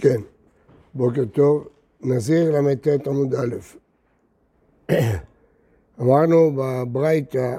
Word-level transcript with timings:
כן, 0.00 0.20
בוקר 0.94 1.24
טוב. 1.24 1.68
נזיר 2.02 2.60
ל"ט 2.60 3.06
עמוד 3.06 3.34
א'. 3.34 3.56
אמרנו 6.00 6.52
בברייתא, 6.56 7.58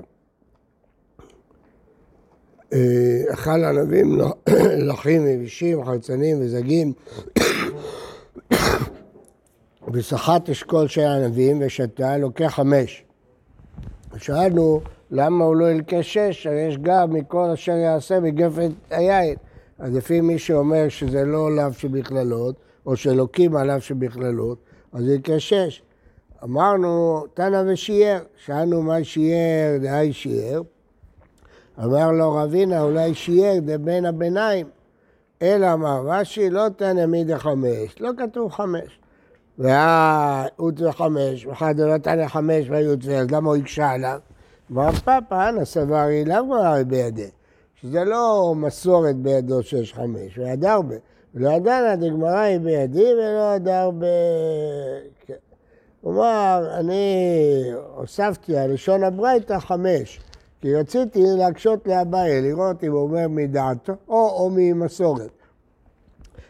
אה, 2.74 3.24
אכל 3.34 3.64
ענבים 3.64 4.18
לחים 4.88 5.28
יבישים, 5.28 5.86
חרצנים 5.86 6.38
וזגים, 6.42 6.94
וסחט 9.94 10.50
אשכול 10.50 10.88
של 10.88 11.02
ענבים 11.02 11.62
ושתה, 11.66 12.18
לוקח 12.18 12.54
חמש. 12.56 13.04
שאלנו 14.18 14.82
למה 15.12 15.46
הוא 15.46 15.56
לא 15.56 15.72
ילקה 15.72 16.04
שש, 16.04 16.48
הרי 16.48 16.62
יש 16.62 16.78
גם 16.78 17.14
מכל 17.14 17.50
אשר 17.54 17.76
יעשה 17.76 18.20
בגפת 18.20 18.72
היין. 18.90 19.36
אז 19.82 19.96
לפי 19.96 20.22
מי 20.22 20.40
שאומר 20.40 20.90
שזה 20.90 21.26
לא 21.26 21.56
לאו 21.56 21.74
שבכללות, 21.74 22.56
או 22.86 22.96
שאלוקים 22.96 23.56
עליו 23.56 23.82
שבכללות, 23.82 24.58
אז 24.94 25.06
זה 25.06 25.18
כשש. 25.24 25.82
אמרנו, 26.44 27.24
תנא 27.34 27.64
ושיער, 27.68 28.20
שאלנו 28.46 28.82
מה 28.82 29.04
שיער, 29.04 29.78
דהי 29.82 30.14
שיער. 30.14 30.62
אמר 31.84 32.12
לו 32.12 32.34
רבינה, 32.34 32.82
אולי 32.82 33.14
שיער 33.14 33.60
דבין 33.60 34.06
הביניים. 34.06 34.68
אלא 35.42 35.74
אמר 35.74 36.02
רש"י, 36.06 36.50
לא 36.50 36.70
תנא 36.76 37.06
מידי 37.06 37.38
חמש, 37.38 37.96
לא 38.00 38.10
כתוב 38.18 38.52
חמש. 38.52 39.00
והאות 39.58 40.82
וחמש, 40.82 41.46
ואחד 41.46 41.80
לא 41.80 41.98
תנא 41.98 42.28
חמש 42.28 42.70
והיות 42.70 43.00
אז 43.06 43.32
למה 43.32 43.50
הוא 43.50 43.56
הקשה 43.56 43.90
עליו? 43.90 44.20
אמר 44.72 44.92
פאפא, 44.92 45.50
אנא 45.50 45.66
סברי, 45.66 46.26
למה 46.26 46.84
בידי? 46.88 47.30
שזה 47.82 48.04
לא 48.04 48.54
מסורת 48.58 49.16
בידו 49.16 49.64
שיש 49.64 49.94
חמש, 49.94 50.36
הוא 50.38 50.48
ידע 50.48 50.74
הרבה. 50.74 50.96
ולא 51.36 51.50
ידענה 51.50 51.96
דגמרא 51.96 52.40
היא 52.40 52.60
בידי 52.60 53.14
ולא 53.14 53.56
ידע 53.56 53.82
הרבה... 53.82 54.08
כן. 55.26 55.34
כלומר, 56.02 56.68
אני 56.80 57.04
הוספתי 57.96 58.58
על 58.58 58.74
לשון 58.74 59.04
הברייתא 59.04 59.60
חמש, 59.60 60.20
כי 60.62 60.76
רציתי 60.76 61.24
להקשות 61.38 61.88
לאביי, 61.88 62.42
לראות 62.42 62.84
אם 62.84 62.92
הוא 62.92 63.02
אומר 63.02 63.28
מדעתו 63.30 63.94
או, 64.08 64.30
או 64.30 64.50
ממסורת. 64.54 65.32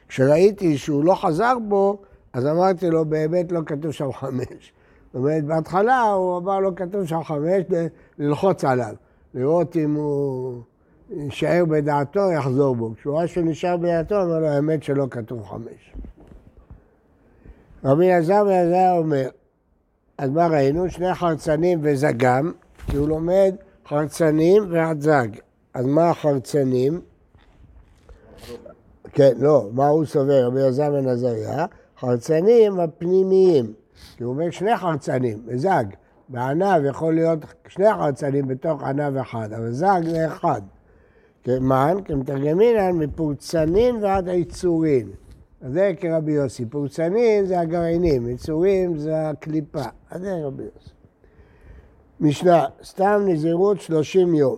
כשראיתי 0.08 0.78
שהוא 0.78 1.06
לא 1.06 1.16
חזר 1.16 1.54
בו, 1.68 1.98
אז 2.34 2.48
אמרתי 2.48 2.90
לו, 2.90 3.06
באמת 3.06 3.52
לא 3.52 3.62
כתוב 3.66 3.92
שם 3.92 4.12
חמש. 4.12 4.74
זאת 5.06 5.16
אומרת, 5.16 5.46
בהתחלה 5.46 6.02
הוא 6.02 6.38
אמר 6.38 6.60
לא 6.60 6.72
כתוב 6.76 7.06
שם 7.06 7.24
חמש, 7.24 7.64
ללחוץ 8.18 8.64
עליו, 8.64 8.96
לראות 9.34 9.76
אם 9.76 9.96
הוא... 9.96 10.62
יישאר 11.12 11.66
בדעתו, 11.70 12.32
יחזור 12.32 12.76
בו. 12.76 12.94
כשהוא 12.96 13.14
רואה 13.14 13.28
שהוא 13.28 13.44
נשאר 13.44 13.78
בדעתו, 13.78 14.22
אמר 14.22 14.40
לו, 14.40 14.48
האמת 14.48 14.84
שלא 14.84 15.08
כתוב 15.12 15.46
חמש. 15.46 15.94
רבי 17.84 18.12
אלעזר 18.12 18.44
ואלעזר 18.48 18.98
אומר, 18.98 19.30
אז 20.18 20.30
מה 20.30 20.48
ראינו? 20.48 20.90
שני 20.90 21.14
חרצנים 21.14 21.80
וזגם, 21.82 22.52
כי 22.88 22.98
הוא 22.98 23.08
לומד 23.08 23.56
חרצנים 23.88 24.64
והזג. 24.70 25.28
אז 25.74 25.86
מה 25.86 26.10
החרצנים? 26.10 27.02
כן, 29.14 29.32
לא, 29.40 29.70
מה 29.74 29.88
הוא 29.88 30.06
סובר, 30.06 30.46
רבי 30.46 30.60
אלעזר 30.60 30.92
בן 30.92 31.08
עזריה? 31.08 31.66
חרצנים 32.00 32.80
הפנימיים, 32.80 33.74
כי 34.18 34.24
הוא 34.24 34.34
אומר 34.34 34.50
שני 34.50 34.78
חרצנים, 34.78 35.44
וזג. 35.46 35.84
בענב 36.30 36.86
יכול 36.86 37.14
להיות 37.14 37.40
שני 37.68 37.94
חרצנים 37.94 38.48
בתוך 38.48 38.84
ענב 38.84 39.18
אחד, 39.18 39.54
אבל 39.54 39.72
זג 39.72 40.02
זה 40.04 40.28
אחד. 40.28 40.62
כמן, 41.44 41.98
כמתרגמינן, 42.06 42.92
מפורצנין 42.92 43.96
ועד 44.04 44.28
היצורין. 44.28 45.10
זה 45.62 45.92
כרבי 46.00 46.32
יוסי. 46.32 46.66
פורצנין 46.66 47.46
זה 47.46 47.60
הגרעינים, 47.60 48.30
יצורים 48.30 48.98
זה 48.98 49.30
הקליפה. 49.30 49.84
אז 50.10 50.22
זה 50.22 50.46
רבי 50.46 50.64
יוסי. 50.64 50.90
משנה, 52.20 52.66
סתם 52.84 53.22
נזירות 53.28 53.82
שלושים 53.82 54.36
יום. 54.36 54.56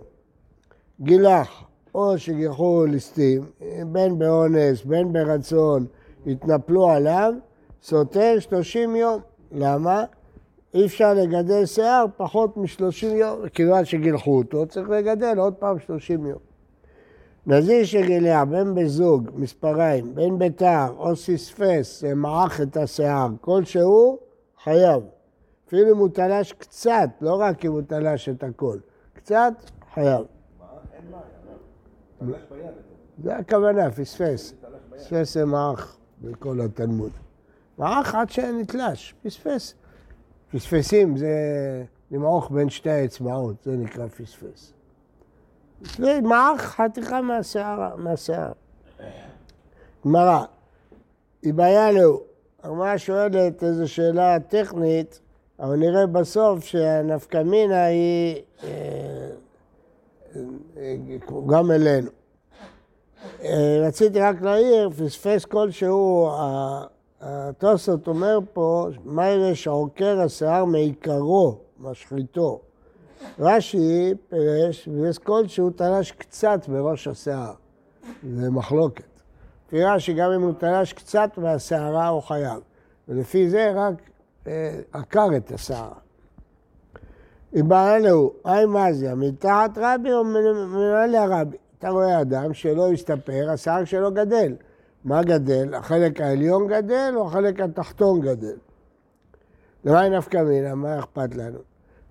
גילח, 1.01 1.63
או 1.95 2.17
שגיחו 2.17 2.85
ליסטים, 2.85 3.43
בין 3.87 4.19
באונס, 4.19 4.83
בין 4.85 5.13
ברצון, 5.13 5.85
התנפלו 6.27 6.89
עליו, 6.89 7.33
סותר 7.83 8.39
שלושים 8.39 8.95
יום. 8.95 9.21
למה? 9.51 10.03
אי 10.73 10.85
אפשר 10.85 11.13
לגדל 11.13 11.65
שיער 11.65 12.05
פחות 12.17 12.57
משלושים 12.57 13.17
יום. 13.17 13.49
כיוון 13.49 13.85
שגילחו 13.85 14.37
אותו, 14.37 14.65
צריך 14.65 14.89
לגדל 14.89 15.37
עוד 15.37 15.53
פעם 15.53 15.79
שלושים 15.79 16.25
יום. 16.25 16.52
נזיר 17.47 17.85
שגילח 17.85 18.43
בין 18.49 18.75
בזוג, 18.75 19.29
מספריים, 19.35 20.15
בין 20.15 20.39
בתר 20.39 20.93
או 20.97 21.15
סספס, 21.15 22.03
מעך 22.15 22.61
את 22.61 22.77
השיער, 22.77 23.27
כלשהו, 23.41 24.19
חייב. 24.63 25.03
אפילו 25.67 25.91
אם 25.91 25.97
הוא 25.97 26.09
תלש 26.09 26.53
קצת, 26.53 27.09
לא 27.21 27.35
רק 27.41 27.65
אם 27.65 27.71
הוא 27.71 27.81
תלש 27.87 28.29
את 28.29 28.43
הכל, 28.43 28.77
קצת, 29.13 29.53
חייב. 29.93 30.25
זה 33.23 33.35
הכוונה, 33.35 33.91
פספס. 33.91 34.53
פספס 34.95 35.33
זה 35.33 35.45
מעך 35.45 35.97
בכל 36.21 36.61
התלמוד. 36.61 37.11
מעך 37.77 38.15
עד 38.15 38.29
שנתלש, 38.29 39.15
פספס. 39.23 39.73
פספסים 40.51 41.17
זה 41.17 41.33
למעוך 42.11 42.51
בין 42.51 42.69
שתי 42.69 42.89
האצבעות, 42.89 43.63
זה 43.63 43.71
נקרא 43.71 44.07
פספס. 44.07 44.73
ומעך 45.99 46.61
חתיכה 46.61 47.21
מהשיער. 47.97 48.51
גמרא, 50.05 50.43
לו, 51.91 52.21
הגמרא 52.63 52.97
שואלת 52.97 53.63
איזו 53.63 53.87
שאלה 53.87 54.39
טכנית, 54.39 55.19
אבל 55.59 55.75
נראה 55.75 56.07
בסוף 56.07 56.63
שהנפקא 56.63 57.43
מינה 57.43 57.85
היא 57.85 58.41
אה, 58.63 59.29
גם 61.47 61.71
אלינו. 61.71 62.09
אה, 63.43 63.77
רציתי 63.87 64.19
רק 64.19 64.41
להעיר, 64.41 64.89
פספס 64.89 65.45
כלשהו, 65.45 66.29
התוספות 67.21 68.07
אומר 68.07 68.39
פה, 68.53 68.87
מה 69.03 69.29
יראה 69.29 69.55
שעוקר 69.55 70.21
השיער 70.21 70.65
מעיקרו, 70.65 71.57
משחיתו. 71.79 72.61
רש"י 73.39 74.13
פירש, 74.29 74.87
ויש 74.87 75.19
כל 75.19 75.47
שהוא 75.47 75.71
תלש 75.75 76.11
קצת 76.11 76.67
בראש 76.67 77.07
השיער. 77.07 77.53
זה 78.35 78.49
מחלוקת. 78.49 79.03
לפי 79.67 79.83
רש"י, 79.83 80.13
גם 80.13 80.31
אם 80.31 80.41
הוא 80.41 80.53
תלש 80.57 80.93
קצת 80.93 81.37
מהשערה, 81.37 82.07
הוא 82.07 82.21
חייב. 82.21 82.59
ולפי 83.07 83.49
זה 83.49 83.71
רק 83.75 83.93
אה, 84.47 84.79
עקר 84.93 85.27
את 85.37 85.51
השערה. 85.51 85.95
לו, 87.99 88.33
היי 88.45 88.65
מה 88.65 88.93
זה, 88.93 89.15
מתחת 89.15 89.77
רבי 89.77 90.13
או 90.13 90.23
מנהל 90.23 91.15
הרבי? 91.15 91.57
אתה 91.79 91.89
רואה 91.89 92.21
אדם 92.21 92.53
שלא 92.53 92.91
הסתפר, 92.91 93.49
השיער 93.53 93.85
שלו 93.85 94.11
גדל. 94.11 94.55
מה 95.03 95.23
גדל? 95.23 95.73
החלק 95.73 96.21
העליון 96.21 96.67
גדל 96.67 97.13
או 97.15 97.27
החלק 97.27 97.59
התחתון 97.59 98.21
גדל? 98.21 98.55
למה 99.85 100.09
נפקא 100.09 100.37
מינה? 100.37 100.75
מה 100.75 100.99
אכפת 100.99 101.35
לנו? 101.35 101.59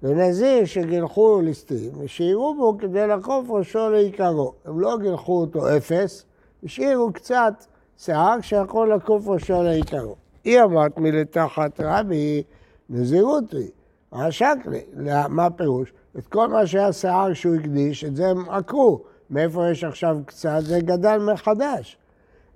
ונזיר 0.02 0.64
שגילחו 0.64 1.40
ליסטים, 1.40 1.92
השאירו 2.04 2.54
בו 2.54 2.78
כדי 2.78 3.06
לעקוף 3.06 3.50
ראשו 3.50 3.90
לעיקרו. 3.90 4.52
הם 4.64 4.80
לא 4.80 4.98
גילחו 4.98 5.40
אותו 5.40 5.76
אפס, 5.76 6.24
השאירו 6.64 7.12
קצת 7.12 7.54
שיער 7.98 8.40
שיכול 8.40 8.88
לעקוף 8.88 9.28
ראשו 9.28 9.62
לעיקרו. 9.62 10.14
היא 10.44 10.62
אמרת 10.62 10.98
מלתחת 10.98 11.80
רבי, 11.80 12.42
נזירות 12.90 13.52
היא. 13.52 13.70
רשק 14.12 14.56
לי, 14.66 14.80
מה 15.28 15.46
הפירוש? 15.46 15.92
את 16.18 16.26
כל 16.26 16.48
מה 16.48 16.66
שהיה 16.66 16.92
שיער 16.92 17.32
שהוא 17.32 17.54
הקדיש, 17.54 18.04
את 18.04 18.16
זה 18.16 18.28
הם 18.28 18.50
עקרו. 18.50 19.02
מאיפה 19.30 19.70
יש 19.70 19.84
עכשיו 19.84 20.16
קצת? 20.26 20.60
זה 20.60 20.80
גדל 20.80 21.18
מחדש. 21.32 21.98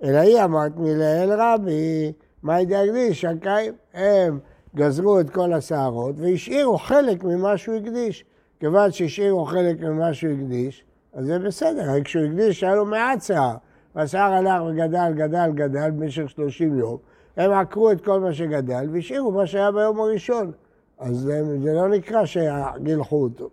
אלא 0.03 0.17
היא 0.17 0.43
אמרת 0.43 0.71
מלאל 0.77 1.29
רבי, 1.37 2.11
מה 2.43 2.61
ידי 2.61 2.75
הקדיש? 2.75 3.25
הקיים 3.25 3.73
הם 3.93 4.39
גזרו 4.77 5.19
את 5.19 5.29
כל 5.29 5.53
השערות 5.53 6.15
והשאירו 6.19 6.77
חלק 6.77 7.23
ממה 7.23 7.57
שהוא 7.57 7.75
הקדיש. 7.75 8.25
כיוון 8.59 8.91
שהשאירו 8.91 9.45
חלק 9.45 9.79
ממה 9.81 10.13
שהוא 10.13 10.33
הקדיש, 10.33 10.83
אז 11.13 11.25
זה 11.25 11.39
בסדר, 11.39 11.91
רק 11.95 12.03
כשהוא 12.03 12.23
הקדיש 12.23 12.63
היה 12.63 12.75
לו 12.75 12.85
מעט 12.85 13.21
שיער, 13.21 13.55
והשיער 13.95 14.33
הלך 14.33 14.61
וגדל, 14.63 15.13
גדל, 15.15 15.51
גדל 15.53 15.91
במשך 15.91 16.29
30 16.29 16.79
יום, 16.79 16.97
הם 17.37 17.51
עקרו 17.51 17.91
את 17.91 18.05
כל 18.05 18.19
מה 18.19 18.33
שגדל 18.33 18.89
והשאירו 18.91 19.31
מה 19.31 19.47
שהיה 19.47 19.71
ביום 19.71 19.99
הראשון. 19.99 20.51
אז 20.99 21.17
זה, 21.17 21.59
זה 21.63 21.73
לא 21.73 21.87
נקרא 21.87 22.25
שגילחו 22.25 23.23
אותו. 23.23 23.49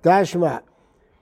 תשמע, 0.00 0.56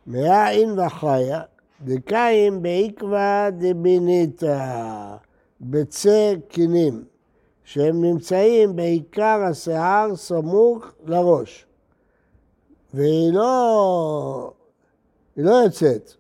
מאין 0.07 0.79
וחיה, 0.79 1.41
דקאים 1.85 2.63
בעקבא 2.63 3.51
דביניתא, 3.51 5.17
בצא 5.61 6.35
קינים. 6.49 7.12
שהם 7.73 8.05
נמצאים 8.05 8.77
בעיקר 8.77 9.41
השיער 9.51 10.17
סמוך 10.17 10.93
לראש. 11.07 11.67
והיא 12.95 13.33
לא, 13.33 14.53
היא 15.37 15.45
לא 15.45 15.51
יוצאת. 15.51 16.13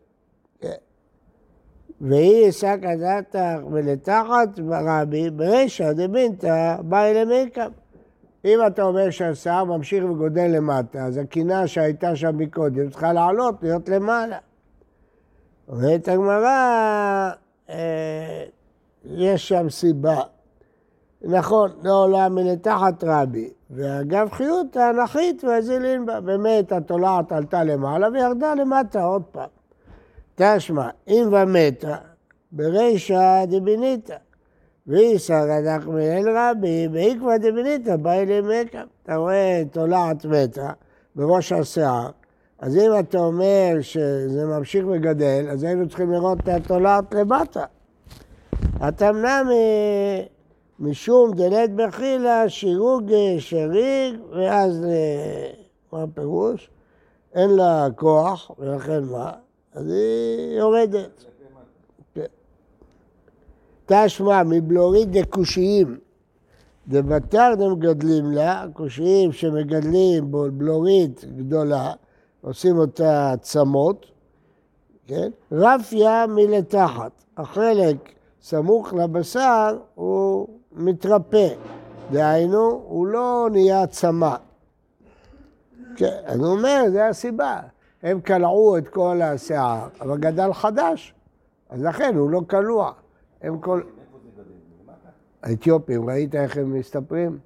והיא 2.00 2.50
סקא 2.50 2.94
דתך 2.96 3.66
ולתחת 3.72 4.48
רבי, 4.70 5.30
ברישא 5.30 5.92
דבינתא 5.92 6.76
באי 6.82 7.14
למיקם. 7.14 7.70
אם 8.44 8.58
אתה 8.66 8.82
אומר 8.82 9.10
שהשיער 9.10 9.64
ממשיך 9.64 10.04
וגודל 10.04 10.46
למטה, 10.46 11.04
אז 11.04 11.16
הקינה 11.16 11.66
שהייתה 11.66 12.16
שם 12.16 12.38
מקודם 12.38 12.90
צריכה 12.90 13.12
לעלות, 13.12 13.54
להיות 13.62 13.88
למעלה. 13.88 14.38
אומרת 15.68 16.08
הגמרא, 16.08 17.30
אה, 17.70 18.44
יש 19.04 19.48
שם 19.48 19.70
סיבה. 19.70 20.20
נכון, 21.24 21.70
לא 21.82 22.04
עולה 22.04 22.28
מלתחת 22.28 23.04
רבי, 23.04 23.50
ואגב 23.70 24.28
חיותא 24.32 24.92
נחית 25.02 25.44
והזילין 25.44 26.06
בה. 26.06 26.20
באמת 26.20 26.72
התולעת 26.72 27.32
עלתה 27.32 27.64
למעלה 27.64 28.08
וירדה 28.12 28.54
למטה 28.54 29.02
עוד 29.02 29.22
פעם. 29.32 29.48
תשמע, 30.34 30.88
אם 31.08 31.28
ומתה, 31.32 31.96
ברישא 32.52 33.44
דביניתא. 33.44 34.16
ואיסא 34.86 35.32
רדך 35.32 35.86
מאל 35.86 36.36
רבי, 36.36 36.88
ואיקבא 36.92 37.36
דביניתא 37.36 37.96
באי 37.96 38.26
למקם. 38.26 38.86
אתה 39.02 39.16
רואה 39.16 39.62
תולעת 39.70 40.24
מתה 40.24 40.70
בראש 41.14 41.52
השיער, 41.52 42.10
אז 42.58 42.76
אם 42.76 42.90
אתה 43.00 43.18
אומר 43.18 43.76
שזה 43.80 44.46
ממשיך 44.46 44.84
וגדל, 44.88 45.46
אז 45.50 45.62
היינו 45.62 45.88
צריכים 45.88 46.12
לראות 46.12 46.40
את 46.40 46.48
התולעת 46.48 47.14
למטה. 47.14 47.64
אתה 48.88 49.12
מנע 49.12 49.42
משום 50.82 51.32
דלת 51.34 51.74
בחילה 51.74 52.48
שירוג 52.48 53.10
שריג, 53.38 54.14
ואז 54.30 54.84
אה, 54.84 55.50
מה 55.92 56.02
הפירוש? 56.02 56.70
אין 57.34 57.50
לה 57.50 57.86
כוח, 57.96 58.50
ולכן 58.58 59.04
מה? 59.04 59.32
אז 59.74 59.86
היא 59.86 60.58
יורדת. 60.58 61.24
תשמע, 63.86 64.42
מבלורית 64.42 65.10
דקושיים, 65.10 65.98
דבתר 66.88 67.50
מגדלים 67.70 68.32
לה, 68.32 68.64
קושיים 68.72 69.32
שמגדלים 69.32 70.30
בלורית 70.30 71.24
גדולה, 71.36 71.92
עושים 72.40 72.78
אותה 72.78 73.34
צמות, 73.40 74.06
כן? 75.06 75.30
רפיה 75.52 76.26
מלתחת. 76.28 77.12
החלק 77.36 78.12
סמוך 78.42 78.94
לבשר 78.94 79.78
הוא 79.94 80.48
מתרפא, 80.76 81.48
דהיינו, 82.10 82.82
הוא 82.86 83.06
לא 83.06 83.48
נהיה 83.52 83.86
צמא. 83.86 84.36
כן, 85.96 86.20
אני 86.26 86.44
אומר, 86.44 86.82
זה 86.90 87.08
הסיבה. 87.08 87.60
הם 88.02 88.20
קלעו 88.20 88.78
את 88.78 88.88
כל 88.88 89.22
השיער, 89.22 89.88
אבל 90.00 90.18
גדל 90.18 90.52
חדש, 90.52 91.14
אז 91.70 91.82
לכן 91.82 92.16
הוא 92.16 92.30
לא 92.30 92.40
קלוע. 92.46 92.92
הם 93.42 93.58
כל... 93.58 93.82
האתיופים, 95.42 96.08
ראית 96.08 96.34
איך 96.34 96.56
הם 96.56 96.74
מסתפרים? 96.74 97.38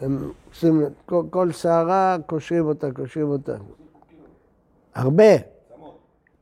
הם 0.00 0.32
עושים, 0.48 0.82
כל, 1.06 1.22
כל 1.30 1.52
שערה 1.52 2.16
קושרים 2.26 2.66
אותה, 2.66 2.92
קושרים 2.92 3.28
אותה. 3.28 3.56
הרבה. 4.94 5.32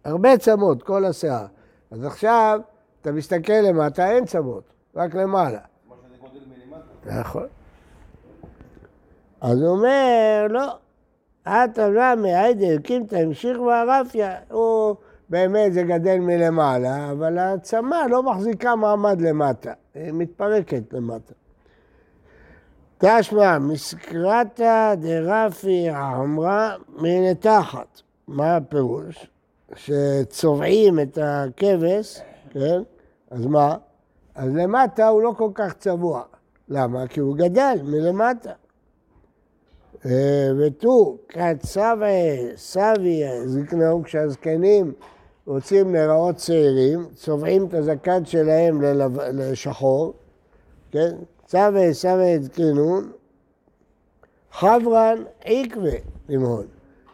הרבה 0.05 0.39
צמות, 0.39 0.83
כל 0.83 1.05
השיער. 1.05 1.47
אז 1.91 2.05
עכשיו, 2.05 2.61
אתה 3.01 3.13
מסתכל 3.13 3.53
למטה, 3.53 4.11
אין 4.11 4.25
צמות, 4.25 4.65
רק 4.97 5.15
למעלה. 5.15 5.59
נכון. 7.07 7.47
אז 9.41 9.63
הוא 9.63 9.69
אומר, 9.69 10.47
לא, 10.51 10.79
רמי, 11.79 12.35
היידה, 12.35 12.83
קימתא, 12.83 13.17
המשיך 13.17 13.61
והרפיה, 13.61 14.37
הוא... 14.51 14.97
באמת 15.33 15.73
זה 15.73 15.83
גדל 15.83 16.19
מלמעלה, 16.19 17.11
אבל 17.11 17.39
העצמה 17.39 18.07
לא 18.11 18.23
מחזיקה 18.23 18.77
מעמד 18.77 19.21
למטה, 19.21 19.73
היא 19.95 20.13
מתפרקת 20.13 20.93
למטה. 20.93 21.35
תשמע, 22.99 23.59
מסקרתא 23.59 24.95
דרפי 24.95 25.89
עמרה 25.91 26.77
מנתחת. 26.89 28.01
מה 28.29 28.57
הפירוש? 28.57 29.27
שצובעים 29.75 31.01
את 31.01 31.19
הכבש, 31.23 32.21
כן? 32.51 32.83
אז 33.31 33.47
מה? 33.47 33.77
אז 34.35 34.55
למטה 34.55 35.09
הוא 35.09 35.23
לא 35.23 35.35
כל 35.37 35.51
כך 35.55 35.73
צבוע. 35.73 36.23
למה? 36.69 37.07
כי 37.07 37.21
הוא 37.21 37.37
גדל 37.37 37.79
מלמטה. 37.85 38.53
אה, 40.07 40.51
ותו, 40.59 41.17
כצווי, 41.29 42.57
סבי, 42.57 43.23
זקנהו, 43.47 44.03
כשהזקנים 44.03 44.93
רוצים 45.47 45.95
להיראות 45.95 46.37
צעירים, 46.37 47.07
צובעים 47.15 47.67
את 47.67 47.75
הזקן 47.75 48.25
שלהם 48.25 48.83
ללב... 48.83 49.21
לשחור, 49.21 50.15
כן? 50.91 51.17
צווה 51.47 51.95
סווה 51.95 52.35
עדכנון, 52.35 53.13
חברן 54.53 55.25
עקווה 55.45 55.93
למהון. 56.29 56.67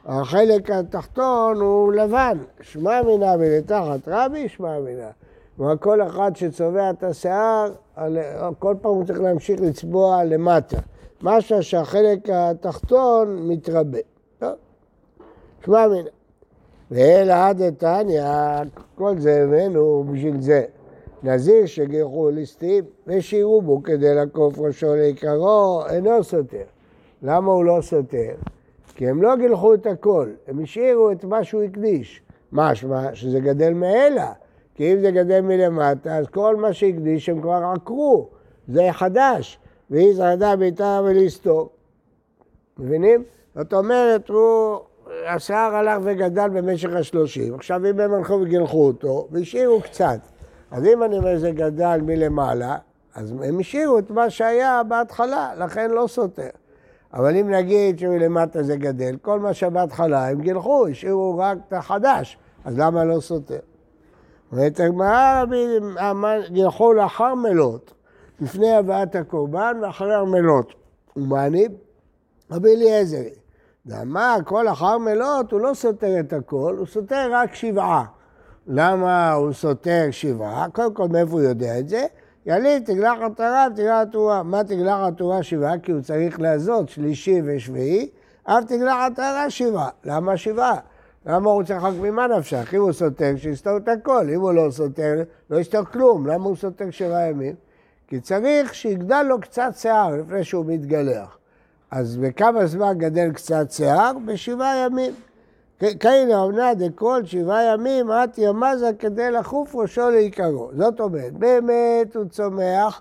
החלק 0.07 0.71
התחתון 0.71 1.61
הוא 1.61 1.93
לבן, 1.93 2.39
שמע 2.61 3.03
מינה 3.03 3.35
ולתחת 3.39 4.01
רבי 4.07 4.49
שמע 4.49 4.81
מינה. 4.81 5.11
כלומר 5.59 5.77
כל 5.77 6.03
אחד 6.03 6.37
שצובע 6.37 6.91
את 6.91 7.03
השיער, 7.03 7.73
כל 8.59 8.75
פעם 8.81 8.91
הוא 8.93 9.05
צריך 9.05 9.21
להמשיך 9.21 9.61
לצבוע 9.61 10.25
למטה. 10.25 10.79
משהו 11.23 11.63
שהחלק 11.63 12.31
התחתון 12.31 13.49
מתרבה. 13.49 13.99
שמע 15.65 15.89
מינה. 15.89 16.11
ואלא 16.91 17.53
דתניא, 17.53 18.25
כל 18.95 19.19
זה 19.19 19.43
הבאנו 19.43 20.05
בשביל 20.13 20.41
זה. 20.41 20.65
נזיר 21.23 21.67
שגיחו 21.67 22.31
ליסטים 22.31 22.85
ושירו 23.07 23.63
בו 23.63 23.83
כדי 23.83 24.15
לעקוף 24.15 24.59
ראשו 24.59 24.95
לעיקרו, 24.95 25.83
אינו 25.91 26.25
סותר. 26.25 26.65
למה 27.23 27.53
הוא 27.53 27.65
לא 27.65 27.79
סותר? 27.83 28.35
כי 28.95 29.09
הם 29.09 29.23
לא 29.23 29.37
גילחו 29.37 29.75
את 29.75 29.87
הכל, 29.87 30.29
הם 30.49 30.63
השאירו 30.63 31.11
את 31.11 31.25
מה 31.25 31.45
שהוא 31.45 31.63
הקדיש. 31.63 32.23
משמע 32.53 33.15
שזה 33.15 33.41
גדל 33.41 33.73
מאלה, 33.73 34.33
כי 34.79 34.93
אם 34.93 35.01
זה 35.01 35.11
גדל 35.11 35.41
מלמטה, 35.41 36.17
אז 36.17 36.27
כל 36.27 36.57
מה 36.57 36.73
שהקדיש 36.73 37.29
הם 37.29 37.41
כבר 37.41 37.73
עקרו, 37.75 38.29
זה 38.69 38.89
חדש. 38.93 39.59
והיא 39.91 40.15
זרדה 40.15 40.57
ביתה 40.57 41.01
ולסתור. 41.05 41.71
מבינים? 42.79 43.25
זאת 43.55 43.73
אומרת, 43.75 44.29
הוא 44.29 44.79
השיער 45.27 45.77
הלך 45.77 45.99
וגדל 46.03 46.49
במשך 46.49 46.89
השלושים, 46.95 47.55
עכשיו 47.55 47.91
אם 47.91 48.01
הם 48.01 48.15
הלכו 48.15 48.33
וגילחו 48.33 48.87
אותו, 48.87 49.29
והשאירו 49.31 49.81
קצת. 49.81 50.19
אז 50.71 50.85
אם 50.85 51.03
אני 51.03 51.19
אומר 51.19 51.37
שזה 51.37 51.51
גדל 51.51 52.01
מלמעלה, 52.03 52.77
אז 53.15 53.35
הם 53.43 53.59
השאירו 53.59 53.99
את 53.99 54.11
מה 54.11 54.31
שהיה 54.31 54.83
בהתחלה, 54.89 55.53
לכן 55.57 55.91
לא 55.91 56.07
סותר. 56.07 56.49
אבל 57.15 57.37
אם 57.37 57.51
נגיד 57.51 57.99
שמלמטה 57.99 58.63
זה 58.63 58.77
גדל, 58.77 59.17
כל 59.23 59.41
מה 59.41 59.55
שבהתחלה 59.55 60.29
הם 60.29 60.41
גילחו, 60.41 60.87
השאירו 60.87 61.39
רק 61.39 61.59
את 61.69 61.73
החדש, 61.73 62.39
אז 62.65 62.79
למה 62.79 63.05
לא 63.05 63.21
סותר? 63.21 63.59
ואת 64.53 64.81
הגמרא 64.81 65.45
גילחו 66.51 66.93
לאחר 66.93 67.35
מלות, 67.35 67.95
לפני 68.41 68.73
הבאת 68.73 69.17
הקורבן 69.17 69.77
ואחרי 69.83 70.15
המלות. 70.15 70.73
ומענים? 71.17 71.71
רבי 72.51 72.75
אליעזרי. 72.75 73.31
ואמר 73.87 74.37
כל 74.45 74.69
אחר 74.69 74.99
מלות 74.99 75.53
הוא 75.53 75.61
לא 75.61 75.75
סותר 75.75 76.21
את 76.21 76.33
הכל, 76.33 76.75
הוא 76.79 76.87
סותר 76.87 77.29
רק 77.33 77.55
שבעה. 77.55 78.05
למה 78.67 79.33
הוא 79.33 79.53
סותר 79.53 80.07
שבעה? 80.11 80.67
קודם 80.73 80.95
כל, 80.95 81.09
מאיפה 81.09 81.33
הוא 81.33 81.41
יודע 81.41 81.79
את 81.79 81.89
זה? 81.89 82.07
יליד 82.47 82.85
תגלח 82.85 83.19
התורה 83.27 83.67
ותגלח 83.73 84.03
התורה. 84.03 84.43
מה 84.43 84.65
תגלח 84.65 84.99
התורה 85.01 85.43
שבעה? 85.43 85.79
כי 85.79 85.93
הוא 85.93 86.01
צריך 86.01 86.41
לעזות 86.41 86.89
שלישי 86.89 87.43
ושביעי, 87.45 88.09
אף 88.45 88.65
תגלח 88.65 88.97
התורה 89.07 89.51
שבעה. 89.51 89.89
למה 90.05 90.37
שבעה? 90.37 90.77
למה 91.27 91.51
הוא 91.51 91.63
צריך 91.63 91.83
רק 91.83 91.95
ממה 92.01 92.27
נפשך? 92.27 92.75
אם 92.75 92.81
הוא 92.81 92.93
סותר, 92.93 93.37
שיסתור 93.37 93.77
את 93.77 93.89
הכל. 93.89 94.27
אם 94.35 94.41
הוא 94.41 94.53
לא 94.53 94.71
סותר, 94.71 95.23
לא 95.51 95.59
יסתור 95.59 95.85
כלום. 95.85 96.27
למה 96.27 96.45
הוא 96.45 96.57
סותר 96.57 96.91
שבעה 96.91 97.29
ימים? 97.29 97.55
כי 98.09 98.21
צריך 98.21 98.75
שיגדל 98.75 99.23
לו 99.23 99.41
קצת 99.41 99.71
שיער 99.77 100.17
לפני 100.17 100.45
שהוא 100.45 100.65
מתגלח. 100.67 101.39
אז 101.91 102.17
בכמה 102.17 102.67
זמן 102.67 102.99
גדל 102.99 103.33
קצת 103.33 103.71
שיער? 103.71 104.13
בשבעה 104.25 104.77
ימים. 104.77 105.15
כאלה 106.01 106.37
עונה 106.37 106.75
דכל 106.75 107.25
שבעה 107.25 107.63
ימים, 107.63 108.11
את 108.11 108.39
ימזה 108.39 108.91
כדי 108.99 109.31
לחוף 109.31 109.75
ראשו 109.75 110.11
לעיקרו. 110.11 110.71
זאת 110.77 111.01
אומרת, 111.01 111.33
באמת 111.33 112.17
הוא 112.17 112.25
צומח 112.25 113.01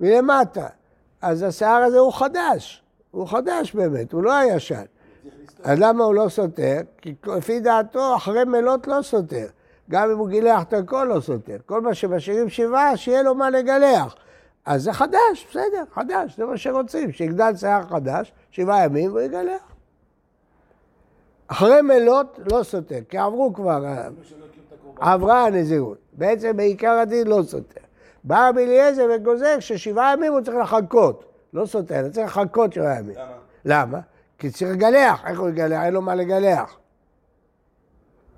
מלמטה. 0.00 0.66
אז 1.22 1.42
השיער 1.42 1.82
הזה 1.82 1.98
הוא 1.98 2.12
חדש. 2.12 2.82
הוא 3.10 3.26
חדש 3.26 3.74
באמת, 3.74 4.12
הוא 4.12 4.22
לא 4.22 4.34
הישן. 4.34 4.84
אז 5.64 5.78
למה 5.80 6.04
הוא 6.04 6.14
לא 6.14 6.28
סותר? 6.28 6.80
כי 7.02 7.14
לפי 7.26 7.60
דעתו, 7.60 8.16
אחרי 8.16 8.44
מלות 8.44 8.86
לא 8.86 9.02
סותר. 9.02 9.46
גם 9.90 10.10
אם 10.10 10.18
הוא 10.18 10.28
גילח 10.28 10.62
את 10.62 10.72
הכל 10.72 11.08
לא 11.14 11.20
סותר. 11.20 11.56
כל 11.66 11.80
מה 11.80 11.94
שמשאירים 11.94 12.48
שבעה, 12.48 12.96
שיהיה 12.96 13.22
לו 13.22 13.34
מה 13.34 13.50
לגלח. 13.50 14.14
אז 14.64 14.82
זה 14.82 14.92
חדש, 14.92 15.46
בסדר, 15.50 15.84
חדש, 15.94 16.36
זה 16.36 16.44
מה 16.44 16.56
שרוצים, 16.56 17.12
שיגדל 17.12 17.56
שיער 17.56 17.82
חדש, 17.82 18.32
שבעה 18.50 18.84
ימים 18.84 19.10
והוא 19.10 19.20
יגלח. 19.20 19.62
אחרי 21.48 21.82
מלות 21.82 22.40
לא 22.52 22.62
סותר, 22.62 22.98
כי 23.08 23.18
עברו 23.18 23.52
כבר... 23.54 23.84
עברה 25.00 25.46
הנזירות. 25.46 25.98
בעצם 26.12 26.56
בעיקר 26.56 26.90
הדין 26.90 27.26
לא 27.26 27.42
סותר. 27.42 27.80
בא 28.24 28.48
רבי 28.48 28.64
אליעזר 28.64 29.06
וגוזר 29.14 29.60
ששבעה 29.60 30.12
ימים 30.12 30.32
הוא 30.32 30.40
צריך 30.40 30.56
לחכות. 30.56 31.24
לא 31.52 31.66
סותר, 31.66 32.00
הוא 32.00 32.08
צריך 32.08 32.38
לחכות 32.38 32.72
שבעה 32.72 32.98
ימים. 32.98 33.16
למה? 33.64 33.82
למה? 33.82 33.98
כי 34.38 34.50
צריך 34.50 34.70
לגלח. 34.70 35.24
איך 35.26 35.40
הוא 35.40 35.48
יגלח? 35.48 35.82
אין 35.84 35.94
לו 35.94 36.02
מה 36.02 36.14
לגלח. 36.14 36.78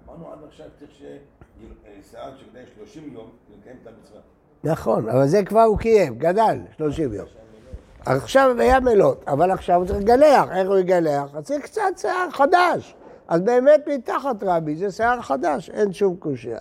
אמרנו 0.08 0.32
עד 0.32 0.38
עכשיו 0.48 0.66
צריך 0.78 0.90
ששיער 0.90 2.36
שכדי 2.36 2.60
30 2.76 3.14
יום 3.14 3.30
לקיים 3.50 3.76
את 3.82 3.86
המצווה. 3.86 4.20
נכון, 4.64 5.08
אבל 5.08 5.26
זה 5.26 5.44
כבר 5.44 5.62
הוא 5.62 5.78
קיים, 5.78 6.18
גדל, 6.18 6.58
30 6.76 7.12
יום. 7.12 7.26
עכשיו 8.06 8.56
היה 8.58 8.80
מלות, 8.80 9.24
אבל 9.28 9.50
עכשיו 9.50 9.76
הוא 9.76 9.86
צריך 9.86 9.98
לגלח. 9.98 10.50
איך 10.50 10.68
הוא 10.68 10.78
יגלח? 10.78 11.34
אז 11.34 11.44
צריך 11.44 11.64
קצת 11.64 11.82
שיער 11.96 12.30
חדש. 12.30 12.94
אז 13.28 13.40
באמת 13.40 13.88
מתחת 13.94 14.42
רבי 14.42 14.76
זה 14.76 14.90
שיער 14.90 15.22
חדש, 15.22 15.70
אין 15.70 15.92
שום 15.92 16.16
קושייה. 16.16 16.58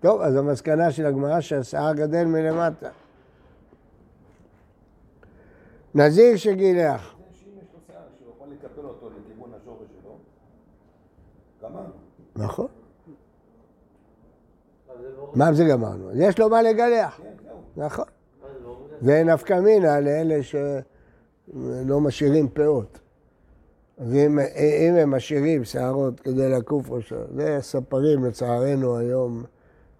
טוב, 0.00 0.20
אז 0.20 0.36
המסקנה 0.36 0.92
של 0.92 1.06
הגמרא 1.06 1.40
שהשיער 1.40 1.94
גדל 1.94 2.24
מלמטה. 2.24 2.88
נזיר 5.94 6.36
שגילח. 6.36 7.14
שאם 7.32 7.48
יש 7.58 7.64
לו 7.74 7.80
שיער 7.86 8.02
שהוא 8.18 8.32
יכול 8.36 8.48
לקפל 8.52 8.86
אותו 8.86 9.10
לכיוון 9.10 9.50
השורש 9.64 9.88
שלו, 10.02 10.16
גמרנו. 11.62 11.92
נכון. 12.36 12.66
מה 15.34 15.52
זה 15.52 15.64
גמרנו? 15.64 16.10
יש 16.14 16.38
לו 16.38 16.48
מה 16.48 16.62
לגלח. 16.62 17.20
כן. 17.22 17.50
נכון. 17.76 18.04
זה 19.00 19.22
נפקא 19.24 19.60
מינה 19.60 20.00
לאלה 20.00 20.42
שלא 20.42 22.00
משאירים 22.00 22.48
פאות. 22.48 22.98
אז 23.98 24.14
אם, 24.14 24.38
אם 24.88 24.94
הם 24.96 25.10
משאירים 25.10 25.64
שערות 25.64 26.20
כדי 26.20 26.48
לקוף 26.48 26.90
ראשו, 26.90 27.16
זה 27.36 27.58
ספרים 27.60 28.24
לצערנו 28.24 28.96
היום, 28.96 29.44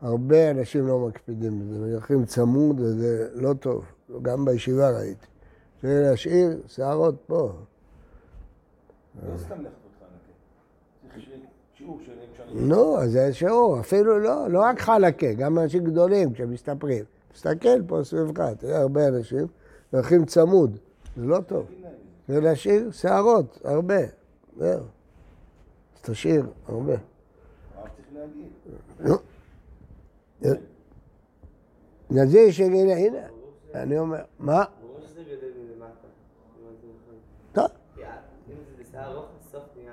הרבה 0.00 0.50
אנשים 0.50 0.87
לא 0.87 0.99
מקפידים 0.99 1.61
בזה, 1.61 1.78
מלכים 1.78 2.25
צמוד 2.25 2.80
וזה 2.80 3.28
לא 3.35 3.54
טוב, 3.54 3.85
גם 4.23 4.44
בישיבה 4.44 4.90
ראיתי. 4.90 5.26
צריך 5.80 5.92
להשאיר 6.11 6.61
שערות 6.66 7.14
פה. 7.26 7.52
לא 9.35 9.38
סתם 9.38 9.64
שיעור 11.76 12.00
של. 12.07 12.12
נו, 12.55 12.99
אז 12.99 13.11
זה 13.11 13.33
שיעור, 13.33 13.81
אפילו 13.81 14.19
לא, 14.19 14.49
לא 14.49 14.61
רק 14.61 14.81
חלקה, 14.81 15.33
גם 15.33 15.59
אנשים 15.59 15.85
גדולים 15.85 16.33
כשמסתפרים. 16.35 17.05
תסתכל 17.33 17.83
פה 17.87 18.00
סביבך, 18.05 18.45
תראה 18.59 18.81
הרבה 18.81 19.09
אנשים, 19.09 19.47
הולכים 19.91 20.25
צמוד, 20.25 20.79
זה 21.17 21.25
לא 21.25 21.41
טוב. 21.41 21.67
זה 22.29 22.41
להשאיר 22.41 22.91
שערות, 22.91 23.59
הרבה, 23.64 23.99
זהו. 24.57 24.81
אז 25.95 26.03
תשאיר 26.03 26.47
הרבה. 26.67 26.95
נזיר 32.11 32.50
שגילה, 32.50 32.97
הנה, 32.97 33.19
אני 33.75 33.99
אומר, 33.99 34.23
מה? 34.38 34.64
ברור 34.81 34.99
שזה 35.07 35.21
גדל 35.23 35.49
מלמטה. 35.59 36.09
אם 36.59 36.75
זה 36.76 36.88
נכון. 36.97 37.14
טוב, 37.53 37.69
כי 37.95 38.03
ארוך, 39.05 39.27
נהיה... 39.77 39.93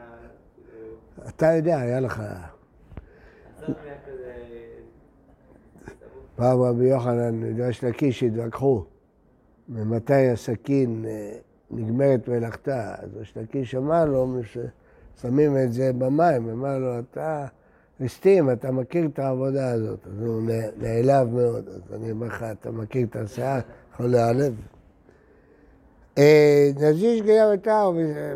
כאילו, 0.56 0.88
אתה 1.30 1.46
יודע, 1.46 1.80
היה 1.80 2.00
לך... 2.00 2.24
הסוף 3.58 3.78
נהיה 3.84 3.96
כזה... 4.06 4.34
פעם 6.36 6.62
רבי 6.62 6.86
יוחנן, 6.86 7.42
מדרש 7.42 7.84
לקיש, 7.84 8.24
התווכחו 8.24 8.86
ממתי 9.70 10.30
הסכין 10.30 11.06
אה, 11.08 11.38
נגמרת 11.72 12.28
מלאכתה. 12.28 12.96
אז 12.98 13.18
ראש 13.18 13.38
לקיש 13.38 13.76
אמר 13.76 14.06
לו, 14.06 14.40
ששמים 14.44 15.58
את 15.58 15.74
זה 15.74 15.94
במים, 15.94 16.50
אמר 16.50 16.78
לו, 16.78 17.00
אתה 17.00 17.46
ליסטים, 18.00 18.52
אתה 18.52 18.72
מכיר 18.72 19.06
את 19.06 19.20
העבודה 19.20 19.72
הזאת. 19.72 20.08
אז 20.08 20.22
הוא 20.22 20.42
נעלב 20.78 21.28
מאוד, 21.34 21.68
אז 21.68 21.94
אני 21.94 22.12
אומר 22.12 22.28
לך, 22.28 22.46
אתה 22.52 22.72
מכיר 22.72 23.08
את 23.08 23.16
השיער, 23.16 23.60
יכול 23.94 24.06
להיעלב. 24.06 24.56
אה, 26.18 26.70
נזיר 26.76 27.18
שגיאה 27.18 27.54
ותר 27.54 27.92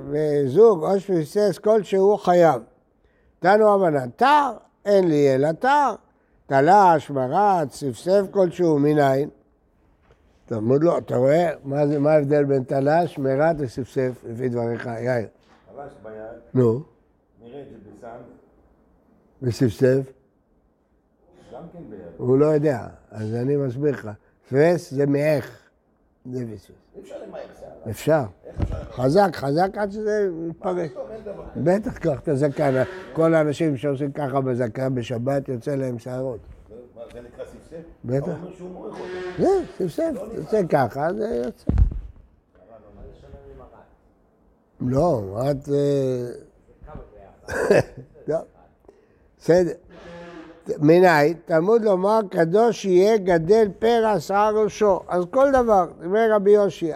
וזוג 0.09 0.83
או 0.83 0.99
שפיסס 0.99 1.57
כלשהו 1.63 2.17
חייב. 2.17 2.61
תנו 3.39 3.73
הבנה, 3.73 4.07
תר, 4.15 4.51
אין 4.85 5.07
לי 5.07 5.35
אלא 5.35 5.51
תר. 5.51 5.95
תלש, 6.47 7.09
מרץ, 7.09 7.75
ספסף 7.75 8.21
כלשהו, 8.31 8.79
מניין? 8.79 9.29
תלמוד 10.45 10.83
לו, 10.83 10.97
אתה 10.97 11.15
רואה? 11.15 11.49
מה 11.99 12.11
ההבדל 12.11 12.43
בין 12.43 12.63
תלש, 12.63 13.17
מרץ 13.17 13.55
וספסף, 13.59 14.11
לפי 14.23 14.49
דבריך, 14.49 14.85
יאיר? 14.85 15.27
חלש 15.75 15.91
ביד, 16.03 16.13
נו, 16.53 16.81
נראה 17.41 17.61
את 17.61 17.65
זה 17.69 17.75
בסם, 17.97 18.07
וספסף? 19.41 20.11
גם 21.53 21.63
כן 21.73 21.79
ביד. 21.89 21.99
הוא 22.17 22.37
לא 22.37 22.45
יודע, 22.45 22.87
אז 23.11 23.33
אני 23.33 23.55
מסביר 23.55 23.91
לך. 23.91 24.09
פס 24.49 24.91
זה 24.93 25.05
מאיך. 25.05 25.64
זה. 26.31 26.45
אי 27.85 27.91
אפשר? 27.91 28.23
חזק, 28.91 29.29
חזק 29.35 29.69
עד 29.77 29.91
שזה 29.91 30.29
כזה. 30.61 30.87
בטח 31.55 31.97
קח 31.97 32.19
את 32.19 32.27
הזקן. 32.27 32.83
כל 33.13 33.33
האנשים 33.33 33.77
שעושים 33.77 34.11
ככה 34.11 34.41
בזקן 34.41 34.95
בשבת, 34.95 35.49
יוצא 35.49 35.75
להם 35.75 35.99
שערות. 35.99 36.39
מה, 36.95 37.01
זה 37.13 37.21
נקרא 37.21 37.45
ספסף? 37.45 37.81
בטח. 38.05 38.31
זה, 39.39 39.47
ספסף, 39.77 40.11
יוצא 40.33 40.61
ככה, 40.69 41.13
זה 41.13 41.41
יוצא. 41.45 41.71
לא, 44.81 45.37
את... 45.51 45.69
אה, 45.69 46.29
טוב, 48.25 48.35
בסדר. 49.39 49.73
מנין, 50.79 51.33
תלמוד 51.45 51.85
לומר, 51.85 52.19
קדוש 52.31 52.85
יהיה 52.85 53.17
גדל 53.17 53.67
פרע 53.79 54.19
שיער 54.19 54.57
ראשו. 54.63 54.99
אז 55.07 55.23
כל 55.31 55.51
דבר, 55.51 55.87
אומר 56.05 56.31
רבי 56.31 56.51
יושיע. 56.51 56.95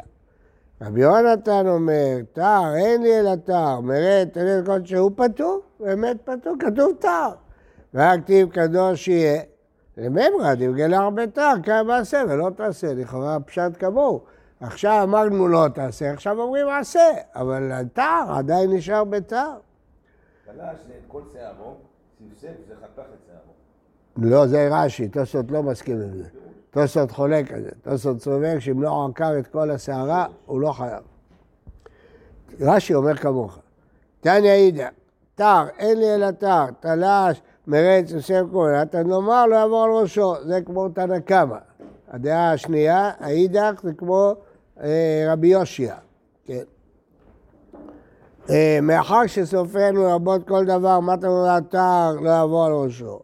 רבי 0.82 1.02
יונתן 1.02 1.68
אומר, 1.68 2.18
תר, 2.34 2.64
אין 2.76 3.02
לי 3.04 3.20
אלא 3.20 3.36
תר, 3.36 3.80
מראה 3.80 4.22
את 4.22 4.38
אלה 4.38 4.66
כל 4.66 4.86
שהוא 4.86 5.12
פטור, 5.16 5.62
באמת 5.80 6.18
פטור, 6.24 6.56
כתוב 6.60 6.92
תר. 7.00 7.30
רק 7.96 8.20
כתיב 8.20 8.50
קדוש 8.50 9.08
יהיה. 9.08 9.42
לממרא, 9.98 10.54
דבגלה 10.54 10.98
הרבה 10.98 11.28
תר, 11.28 11.54
כאן 11.64 11.88
מעשה 11.88 12.24
ולא 12.30 12.50
תעשה, 12.56 12.94
לכאורה 12.94 13.40
פשט 13.40 13.72
כמוהו. 13.80 14.22
עכשיו 14.60 15.00
אמרנו 15.04 15.48
לא 15.48 15.68
תעשה, 15.76 16.12
עכשיו 16.12 16.42
אומרים 16.42 16.68
עשה, 16.70 17.08
אבל 17.36 17.72
התר 17.72 18.24
עדיין 18.38 18.72
נשאר 18.72 19.04
בתר. 19.04 19.54
תלש 20.46 20.58
זה 20.58 20.94
את 20.94 21.04
כל 21.08 21.22
שערו, 21.34 21.76
ספסף 22.20 22.54
זה 22.68 22.76
חתך 22.76 23.00
את 23.00 23.26
שערו. 23.28 23.54
לא, 24.24 24.48
זה 24.48 24.70
רש"י, 24.72 25.08
תוספות 25.08 25.52
לא 25.52 25.64
מסכים 25.64 26.02
עם 26.02 26.18
זה. 26.18 26.24
תוספות 26.72 27.12
חולק 27.12 27.52
על 27.52 27.62
זה. 27.62 27.70
תוספות 27.82 28.22
סובר 28.22 28.60
שאם 28.60 28.82
לא 28.82 29.08
עקר 29.12 29.40
את 29.40 29.48
כל 29.48 29.72
השערה, 29.72 30.26
הוא 30.46 30.62
לא 30.62 30.72
חייב. 30.72 31.04
רש"י 32.60 32.94
אומר 32.94 33.16
כמוך. 33.16 33.60
תניא 34.22 34.52
אידא, 34.52 34.88
תר, 35.36 35.66
אין 35.78 36.00
לי 36.00 36.16
אלא 36.16 36.32
תר, 36.32 36.66
תלש, 36.80 37.42
מרץ, 37.68 38.12
יוסף 38.12 38.42
כהן, 38.52 38.82
אתה 38.82 39.04
נאמר 39.04 39.46
לא 39.46 39.56
יעבור 39.56 39.84
על 39.84 39.92
ראשו, 39.92 40.34
זה 40.46 40.62
כמו 40.66 40.90
תנא 40.90 41.20
קמא. 41.20 41.58
הדעה 42.10 42.54
השנייה, 42.54 43.12
האידך, 43.20 43.82
זה 43.84 43.94
כמו 43.94 44.34
אה, 44.82 45.28
רבי 45.32 45.48
יושיע. 45.48 45.96
כן. 46.46 46.64
אה, 48.50 48.80
מאחר 48.82 49.28
שסופרנו 49.28 50.16
רבות 50.16 50.48
כל 50.48 50.66
דבר, 50.66 51.00
מה 51.00 51.14
אתה 51.14 51.28
אומר 51.28 51.60
תר, 51.60 52.16
לא 52.22 52.30
יעבור 52.30 52.66
על 52.66 52.72
ראשו. 52.72 53.20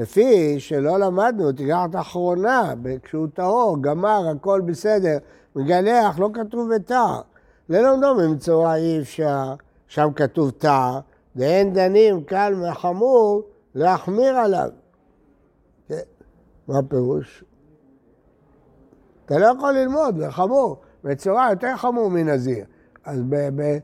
לפי 0.00 0.60
שלא 0.60 0.98
למדנו, 0.98 1.52
תיקח 1.52 1.80
את 1.90 1.94
האחרונה, 1.94 2.74
כשהוא 3.02 3.26
טהור, 3.34 3.82
גמר, 3.82 4.28
הכל 4.28 4.60
בסדר, 4.60 5.18
מגלח, 5.56 6.18
לא 6.18 6.30
כתוב 6.34 6.74
בתר. 6.74 7.20
ללמדו 7.68 8.14
ממצורע 8.14 8.76
אי 8.76 9.00
אפשר, 9.00 9.54
שם 9.88 10.08
כתוב 10.16 10.50
תר, 10.50 10.98
ואין 11.36 11.72
דנים 11.72 12.24
קל 12.24 12.54
מחמור 12.56 13.42
להחמיר 13.74 14.36
עליו. 14.36 14.68
מה 16.68 16.78
הפירוש? 16.78 17.44
אתה 19.26 19.38
לא 19.38 19.46
יכול 19.46 19.72
ללמוד, 19.72 20.16
זה 20.18 20.30
חמור. 20.30 20.76
מצורע 21.04 21.46
יותר 21.50 21.76
חמור 21.76 22.10
מנזיר. 22.10 22.64
אז 23.04 23.20
ב- 23.28 23.62
ב- 23.62 23.78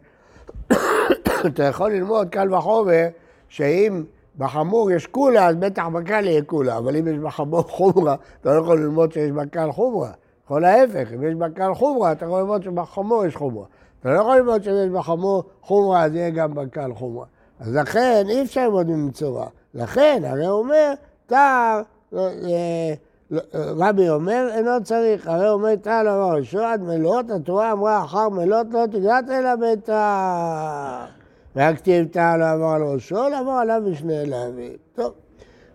אתה 1.47 1.65
יכול 1.65 1.93
ללמוד 1.93 2.29
קל 2.29 2.55
וחומר, 2.55 3.07
שאם 3.49 4.05
בחמור 4.38 4.90
יש 4.90 5.07
קולה, 5.07 5.47
אז 5.47 5.57
בטח 5.57 5.87
בקל 5.87 6.25
יהיה 6.25 6.43
קולה, 6.43 6.78
אבל 6.78 6.97
אם 6.97 7.09
יש 7.09 7.19
בחמור 7.19 7.62
חומרה, 7.62 8.14
אתה 8.40 8.55
לא 8.55 8.61
יכול 8.61 8.81
ללמוד 8.81 9.12
שיש 9.12 9.31
בקל 9.31 9.73
חומרה. 9.73 10.11
יכול 10.45 10.64
ההפך, 10.64 11.12
אם 11.14 11.23
יש 11.23 11.35
בקל 11.35 11.75
חומרה, 11.75 12.12
אתה 12.12 12.25
יכול 12.25 12.40
ללמוד 12.40 12.62
שבחמור 12.62 13.25
יש 13.25 13.37
חומרה. 13.37 13.64
אתה 14.00 14.09
לא 14.09 14.21
יכול 14.21 14.37
ללמוד 14.37 14.62
שיש 14.62 14.90
בחמור 14.90 15.43
חומרה, 15.62 16.05
אז 16.05 16.14
יהיה 16.14 16.31
גם 16.31 16.55
בקל 16.55 16.95
חומרה. 16.95 17.26
אז 17.61 17.75
לכן 17.75 18.25
אי 18.28 18.43
אפשר 18.43 18.64
ללמוד 18.64 18.90
ממצורע. 18.90 19.47
לכן, 19.75 20.23
הרי 20.26 20.49
אומר, 20.49 20.93
תר, 21.26 21.83
אה, 22.14 22.19
אה, 23.33 23.45
רבי 23.55 24.09
אומר, 24.09 24.49
אינו 24.55 24.85
צריך, 24.85 25.26
הרי 25.26 25.49
אומר, 25.49 25.76
תר 25.76 26.02
לא 26.02 26.11
אמר 26.11 26.64
עד 26.64 26.83
מלאות, 26.83 27.31
התורה 27.31 27.73
אמרה, 27.73 28.05
אחר 28.05 28.28
מלאות 28.28 28.66
לא 28.73 28.87
תגעת 28.87 29.31
אלא 29.31 29.50
בתר. 29.57 31.05
והכתיב 31.57 32.07
לא 32.17 32.51
עבר 32.51 32.67
על 32.67 32.83
ראשו, 32.83 33.29
לעבור 33.29 33.53
עליו 33.53 33.83
בשני 33.91 34.27
להבים. 34.27 34.73
טוב, 34.95 35.15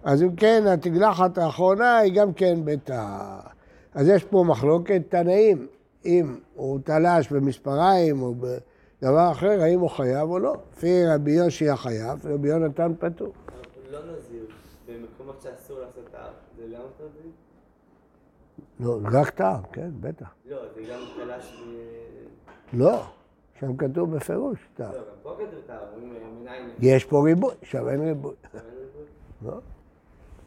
אז 0.03 0.23
אם 0.23 0.35
כן, 0.35 0.63
התגלחת 0.67 1.37
האחרונה 1.37 1.97
היא 1.97 2.13
גם 2.15 2.33
כן 2.33 2.59
בטהרה. 2.65 3.41
אז 3.93 4.07
יש 4.07 4.23
פה 4.23 4.43
מחלוקת 4.47 5.01
תנאים, 5.09 5.67
אם 6.05 6.37
הוא 6.55 6.79
תלש 6.83 7.31
במספריים 7.31 8.21
או 8.21 8.35
בדבר 8.35 9.31
אחר, 9.31 9.61
האם 9.61 9.79
הוא 9.79 9.89
חייב 9.89 10.29
או 10.29 10.39
לא. 10.39 10.55
לפי 10.73 11.05
רבי 11.05 11.31
יושי 11.31 11.69
החייב, 11.69 12.25
רבי 12.25 12.47
יונתן 12.47 12.93
פטור. 12.99 13.33
לא 13.91 13.99
נזיר, 13.99 14.45
במקומות 14.87 15.41
שאסור 15.41 15.79
לעשות 15.79 16.09
טהר, 16.11 16.31
זה 16.57 16.63
גם 16.75 16.81
אותו 16.81 17.03
דין? 17.21 17.31
לא, 18.79 18.99
רק 19.11 19.29
טעם, 19.29 19.61
כן, 19.73 19.89
בטח. 19.99 20.33
לא, 20.49 20.57
זה 20.75 20.81
גם 20.81 20.99
תלש 21.17 21.63
ב... 21.67 22.77
לא, 22.77 23.03
שם 23.61 23.77
כתוב 23.77 24.15
בפירוש 24.15 24.59
טעם. 24.75 24.91
לא. 24.91 24.99
יש 26.79 27.05
פה 27.05 27.23
ריבוי, 27.25 27.53
שם 27.63 27.89
אין 27.89 28.01
ריבוי. 28.01 28.33